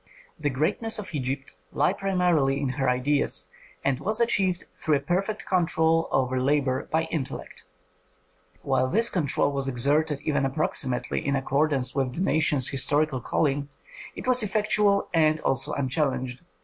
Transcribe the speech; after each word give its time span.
The 0.39 0.49
greatness 0.49 0.97
of 0.97 1.13
Egypt 1.13 1.53
lay 1.71 1.93
primarily 1.93 2.59
in 2.59 2.69
her 2.69 2.89
ideas, 2.89 3.51
and 3.85 3.99
was 3.99 4.19
achieved 4.19 4.63
through 4.73 4.95
a 4.95 4.99
perfect 4.99 5.45
control 5.45 6.07
over 6.11 6.41
labor 6.41 6.87
by 6.89 7.03
intellect. 7.11 7.65
While 8.63 8.87
this 8.87 9.11
control 9.11 9.51
was 9.51 9.67
exerted 9.67 10.21
even 10.21 10.43
approximately 10.43 11.23
in 11.23 11.35
accordance 11.35 11.93
with 11.93 12.15
the 12.15 12.21
nation's 12.21 12.69
historical 12.69 13.21
calling, 13.21 13.69
it 14.15 14.25
was 14.25 14.41
effectual 14.41 15.07
and 15.13 15.39
also 15.41 15.71
unchallenged. 15.73 16.41